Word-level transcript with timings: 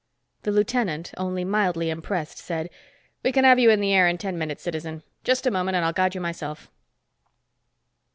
The 0.41 0.51
lieutenant, 0.51 1.13
only 1.15 1.45
mildly 1.45 1.91
impressed, 1.91 2.39
said, 2.39 2.71
"We 3.21 3.31
can 3.31 3.43
have 3.43 3.59
you 3.59 3.69
in 3.69 3.81
the 3.81 3.93
air 3.93 4.07
in 4.07 4.17
ten 4.17 4.35
minutes, 4.35 4.63
citizen. 4.63 5.03
Just 5.23 5.45
a 5.45 5.51
moment 5.51 5.75
and 5.75 5.85
I'll 5.85 5.93
guide 5.93 6.15
you 6.15 6.21
myself." 6.21 6.71